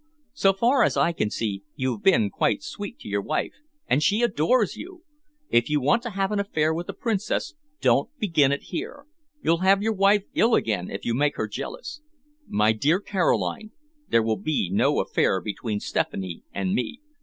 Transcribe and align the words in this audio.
So 0.33 0.51
far 0.53 0.81
as 0.81 0.97
I 0.97 1.11
can 1.11 1.29
see, 1.29 1.61
you've 1.75 2.01
been 2.01 2.31
quite 2.31 2.63
sweet 2.63 2.97
to 3.01 3.07
your 3.07 3.21
wife, 3.21 3.53
and 3.85 4.01
she 4.01 4.23
adores 4.23 4.75
you. 4.75 5.03
If 5.51 5.69
you 5.69 5.79
want 5.79 6.01
to 6.01 6.09
have 6.09 6.31
an 6.31 6.39
affair 6.39 6.73
with 6.73 6.87
the 6.87 6.93
Princess, 6.93 7.53
don't 7.81 8.09
begin 8.17 8.51
it 8.51 8.63
here. 8.63 9.05
You'll 9.43 9.59
have 9.59 9.83
your 9.83 9.93
wife 9.93 10.23
ill 10.33 10.55
again 10.55 10.89
if 10.89 11.05
you 11.05 11.13
make 11.13 11.35
her 11.35 11.47
jealous." 11.47 12.01
"My 12.47 12.71
dear 12.71 12.99
Caroline, 12.99 13.73
there 14.07 14.23
will 14.23 14.37
be 14.39 14.71
no 14.73 14.99
affair 15.01 15.39
between 15.39 15.79
Stephanie 15.79 16.41
and 16.51 16.73
me. 16.73 16.99